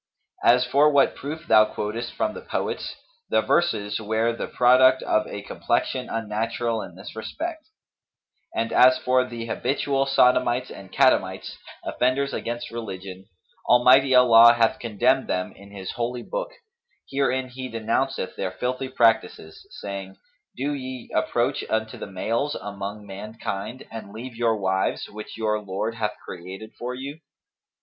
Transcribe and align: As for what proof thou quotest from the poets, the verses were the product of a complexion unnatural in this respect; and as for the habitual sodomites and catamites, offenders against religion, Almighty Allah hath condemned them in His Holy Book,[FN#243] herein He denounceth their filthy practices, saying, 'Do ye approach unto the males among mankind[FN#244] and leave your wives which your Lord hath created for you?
As 0.43 0.65
for 0.65 0.89
what 0.89 1.15
proof 1.15 1.45
thou 1.47 1.63
quotest 1.65 2.11
from 2.15 2.33
the 2.33 2.41
poets, 2.41 2.95
the 3.29 3.43
verses 3.43 3.99
were 4.01 4.33
the 4.33 4.47
product 4.47 5.03
of 5.03 5.27
a 5.27 5.43
complexion 5.43 6.09
unnatural 6.09 6.81
in 6.81 6.95
this 6.95 7.15
respect; 7.15 7.67
and 8.55 8.73
as 8.73 8.97
for 8.97 9.23
the 9.23 9.45
habitual 9.45 10.07
sodomites 10.07 10.71
and 10.71 10.91
catamites, 10.91 11.55
offenders 11.83 12.33
against 12.33 12.71
religion, 12.71 13.27
Almighty 13.69 14.15
Allah 14.15 14.53
hath 14.53 14.79
condemned 14.79 15.27
them 15.27 15.51
in 15.55 15.69
His 15.69 15.91
Holy 15.91 16.23
Book,[FN#243] 16.23 16.55
herein 17.17 17.49
He 17.49 17.69
denounceth 17.69 18.35
their 18.35 18.53
filthy 18.53 18.89
practices, 18.89 19.67
saying, 19.83 20.17
'Do 20.57 20.73
ye 20.73 21.11
approach 21.13 21.63
unto 21.69 21.99
the 21.99 22.07
males 22.07 22.55
among 22.55 23.05
mankind[FN#244] 23.05 23.87
and 23.91 24.11
leave 24.11 24.35
your 24.35 24.57
wives 24.57 25.07
which 25.09 25.37
your 25.37 25.59
Lord 25.59 25.93
hath 25.93 26.15
created 26.25 26.73
for 26.79 26.95
you? 26.95 27.19